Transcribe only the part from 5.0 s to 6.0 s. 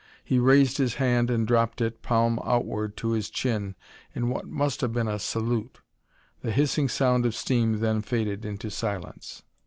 a salute.